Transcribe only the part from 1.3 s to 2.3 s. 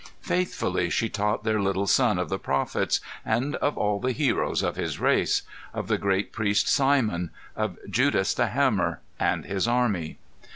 their little son of